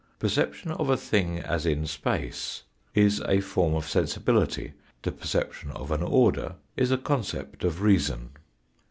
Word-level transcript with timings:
Perception 0.17 0.71
of 0.71 0.89
a 0.89 0.97
thing 0.97 1.37
as 1.37 1.63
in 1.67 1.85
space 1.85 2.63
is 2.95 3.21
a 3.27 3.39
form 3.39 3.75
of 3.75 3.87
sensibility, 3.87 4.73
the 5.03 5.11
perception 5.11 5.69
of 5.73 5.91
an 5.91 6.01
order 6.01 6.55
is 6.75 6.89
a 6.89 6.97
concept 6.97 7.63
of 7.63 7.81
reason. 7.83 8.31